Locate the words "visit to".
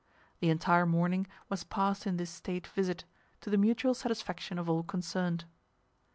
2.65-3.51